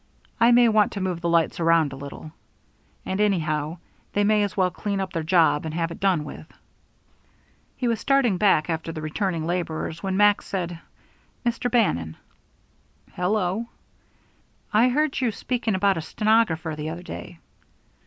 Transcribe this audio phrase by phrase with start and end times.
[0.39, 2.31] I may want to move the lights around a little.
[3.05, 3.77] And, anyhow,
[4.13, 6.51] they may as well clean up their job and have it done with."
[7.77, 10.79] He was starting back after the returning laborers when Max said:
[11.45, 11.69] "Mr.
[11.69, 12.17] Bannon."
[13.13, 13.69] "Hello?"
[14.73, 17.37] "I heard you speaking about a stenographer the other day."